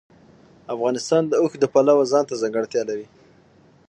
افغانستان 0.73 1.23
د 1.27 1.33
اوښ 1.41 1.53
د 1.59 1.65
پلوه 1.73 2.03
ځانته 2.11 2.35
ځانګړتیا 2.41 2.81
لري. 2.89 3.05